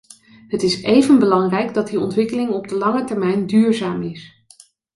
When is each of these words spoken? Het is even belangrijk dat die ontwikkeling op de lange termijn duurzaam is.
Het 0.47 0.63
is 0.63 0.81
even 0.83 1.19
belangrijk 1.19 1.73
dat 1.73 1.87
die 1.87 1.99
ontwikkeling 1.99 2.49
op 2.49 2.67
de 2.67 2.75
lange 2.75 3.03
termijn 3.03 3.45
duurzaam 3.47 4.03
is. 4.03 4.45